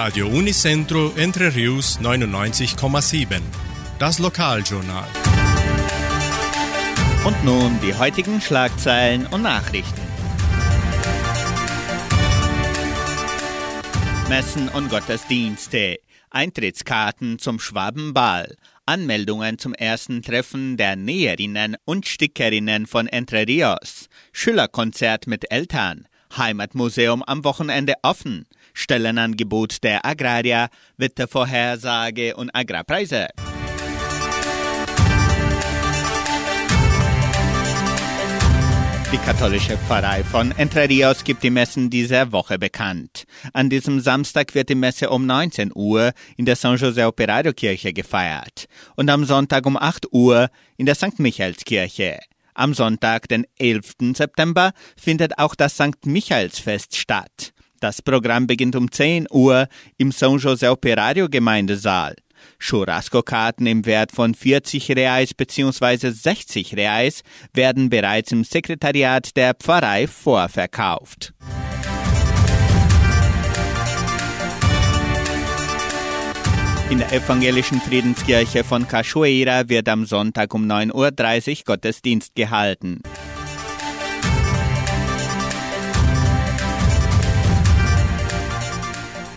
[0.00, 3.40] Radio Unicentro Entre Rius 99,7.
[3.98, 5.08] Das Lokaljournal.
[7.24, 10.00] Und nun die heutigen Schlagzeilen und Nachrichten.
[14.28, 15.96] Messen und Gottesdienste.
[16.30, 18.54] Eintrittskarten zum Schwabenball.
[18.86, 24.06] Anmeldungen zum ersten Treffen der Näherinnen und Stickerinnen von Entre Rios.
[24.30, 26.06] Schülerkonzert mit Eltern.
[26.36, 28.46] Heimatmuseum am Wochenende offen.
[28.78, 33.28] Stellenangebot der Agraria, Wettervorhersage und Agrarpreise.
[39.10, 43.24] Die katholische Pfarrei von Entre Rios gibt die Messen dieser Woche bekannt.
[43.54, 47.92] An diesem Samstag wird die Messe um 19 Uhr in der San José Operario Kirche
[47.92, 48.66] gefeiert
[48.96, 51.18] und am Sonntag um 8 Uhr in der St.
[51.18, 52.20] Michaelskirche.
[52.52, 53.94] Am Sonntag, den 11.
[54.14, 56.04] September, findet auch das St.
[56.04, 57.52] Michaelsfest statt.
[57.80, 59.68] Das Programm beginnt um 10 Uhr
[59.98, 62.16] im San José Operario Gemeindesaal.
[62.58, 66.10] Churrasco-Karten im Wert von 40 Reais bzw.
[66.10, 67.22] 60 Reais
[67.54, 71.34] werden bereits im Sekretariat der Pfarrei vorverkauft.
[76.90, 83.02] In der evangelischen Friedenskirche von Cachoeira wird am Sonntag um 9.30 Uhr Gottesdienst gehalten.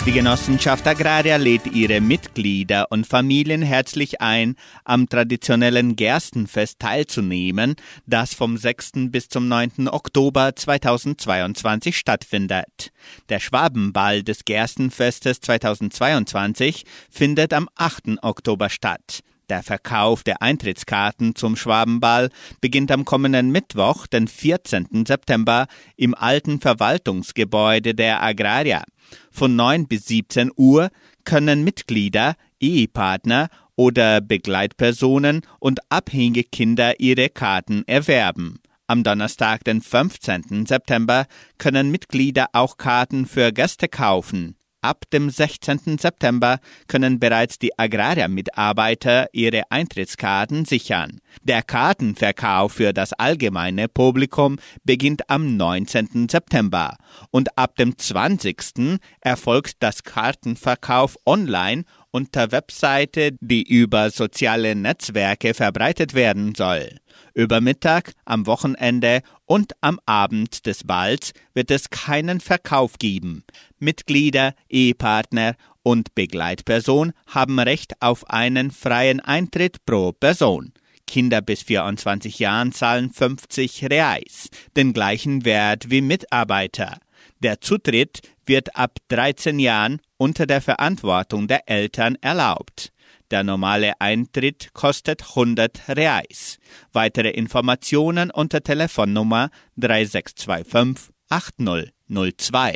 [0.07, 7.75] Die Genossenschaft Agraria lädt ihre Mitglieder und Familien herzlich ein, am traditionellen Gerstenfest teilzunehmen,
[8.07, 8.93] das vom 6.
[9.11, 9.87] bis zum 9.
[9.89, 12.91] Oktober 2022 stattfindet.
[13.29, 18.23] Der Schwabenball des Gerstenfestes 2022 findet am 8.
[18.23, 19.21] Oktober statt.
[19.51, 22.29] Der Verkauf der Eintrittskarten zum Schwabenball
[22.61, 25.03] beginnt am kommenden Mittwoch, den 14.
[25.05, 28.81] September, im alten Verwaltungsgebäude der Agraria.
[29.29, 30.89] Von 9 bis 17 Uhr
[31.25, 38.61] können Mitglieder, Ehepartner oder Begleitpersonen und abhängige Kinder ihre Karten erwerben.
[38.87, 40.65] Am Donnerstag, den 15.
[40.65, 41.25] September,
[41.57, 44.55] können Mitglieder auch Karten für Gäste kaufen.
[44.83, 45.99] Ab dem 16.
[45.99, 51.21] September können bereits die Agraria-Mitarbeiter ihre Eintrittskarten sichern.
[51.43, 56.27] Der Kartenverkauf für das allgemeine Publikum beginnt am 19.
[56.27, 56.97] September
[57.29, 58.99] und ab dem 20.
[59.19, 66.97] erfolgt das Kartenverkauf online unter Webseite, die über soziale Netzwerke verbreitet werden soll.
[67.33, 73.43] Über Mittag, am Wochenende und am Abend des Balls wird es keinen Verkauf geben.
[73.79, 80.73] Mitglieder, Ehepartner und Begleitperson haben Recht auf einen freien Eintritt pro Person.
[81.07, 86.99] Kinder bis 24 Jahren zahlen 50 Reais, den gleichen Wert wie Mitarbeiter.
[87.39, 92.90] Der Zutritt wird ab 13 Jahren unter der Verantwortung der Eltern erlaubt.
[93.31, 96.59] Der normale Eintritt kostet 100 Reais.
[96.91, 102.75] Weitere Informationen unter Telefonnummer 3625 8002.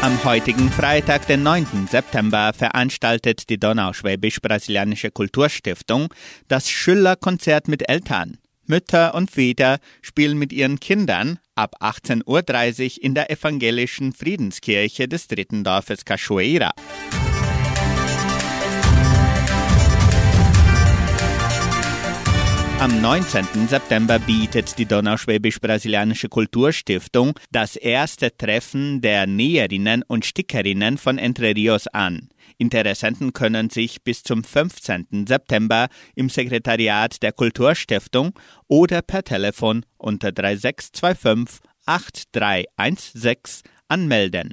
[0.00, 1.88] Am heutigen Freitag, den 9.
[1.90, 6.14] September, veranstaltet die Donauschwäbisch-Brasilianische Kulturstiftung
[6.48, 8.38] das Schülerkonzert mit Eltern.
[8.66, 15.28] Mütter und Väter spielen mit ihren Kindern ab 18.30 Uhr in der evangelischen Friedenskirche des
[15.28, 16.72] dritten Dorfes Cachoeira.
[22.78, 23.68] Am 19.
[23.68, 31.86] September bietet die Donauschwäbisch-Brasilianische Kulturstiftung das erste Treffen der Näherinnen und Stickerinnen von Entre Rios
[31.86, 32.28] an.
[32.58, 35.26] Interessenten können sich bis zum 15.
[35.28, 38.32] September im Sekretariat der Kulturstiftung
[38.66, 44.52] oder per Telefon unter 3625 8316 anmelden.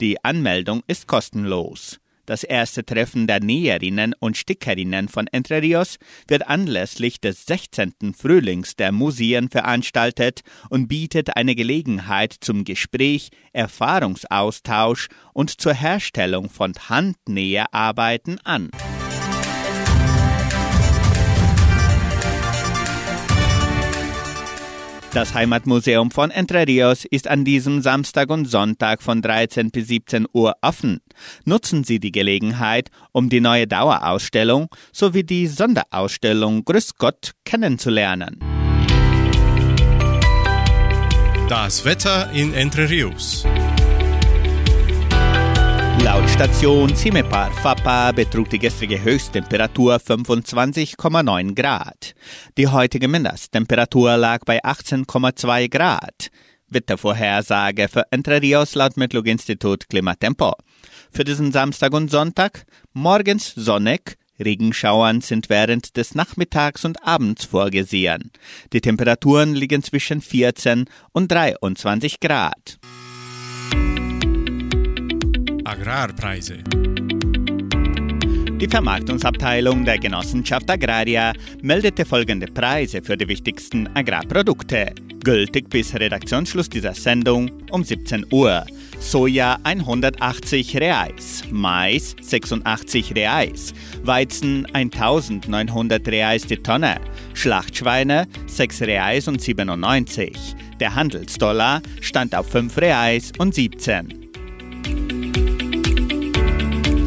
[0.00, 1.98] Die Anmeldung ist kostenlos.
[2.26, 8.14] Das erste Treffen der Näherinnen und Stickerinnen von Entre Rios wird anlässlich des 16.
[8.18, 16.72] Frühlings der Museen veranstaltet und bietet eine Gelegenheit zum Gespräch, Erfahrungsaustausch und zur Herstellung von
[16.88, 18.70] Handnäherarbeiten an.
[25.16, 30.26] Das Heimatmuseum von Entre Rios ist an diesem Samstag und Sonntag von 13 bis 17
[30.30, 31.00] Uhr offen.
[31.46, 38.40] Nutzen Sie die Gelegenheit, um die neue Dauerausstellung sowie die Sonderausstellung Grüß Gott kennenzulernen.
[41.48, 43.46] Das Wetter in Entre Rios.
[46.06, 52.14] Laut Station Cimepar Fapa betrug die gestrige Höchsttemperatur 25,9 Grad.
[52.56, 56.28] Die heutige Mindesttemperatur lag bei 18,2 Grad.
[56.68, 60.52] Wettervorhersage für Entre Rios laut Metlog-Institut Klimatempo.
[61.10, 68.30] Für diesen Samstag und Sonntag morgens sonnig, Regenschauern sind während des Nachmittags und Abends vorgesehen.
[68.72, 72.78] Die Temperaturen liegen zwischen 14 und 23 Grad.
[75.66, 76.58] Agrarpreise.
[78.60, 86.68] Die Vermarktungsabteilung der Genossenschaft Agraria meldete folgende Preise für die wichtigsten Agrarprodukte, gültig bis Redaktionsschluss
[86.68, 88.64] dieser Sendung um 17 Uhr.
[89.00, 93.74] Soja 180 Reais, Mais 86 Reais,
[94.04, 97.00] Weizen 1900 Reais die Tonne,
[97.34, 100.30] Schlachtschweine 6 Reais und 97.
[100.78, 104.25] Der Handelsdollar stand auf 5 Reais und 17.